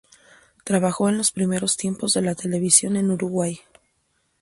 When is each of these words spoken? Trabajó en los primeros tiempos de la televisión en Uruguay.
Trabajó 0.63 1.09
en 1.09 1.19
los 1.19 1.31
primeros 1.31 1.77
tiempos 1.77 2.13
de 2.13 2.23
la 2.23 2.33
televisión 2.33 2.95
en 2.95 3.11
Uruguay. 3.11 3.59